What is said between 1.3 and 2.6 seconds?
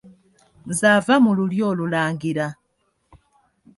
lulyo olulangira.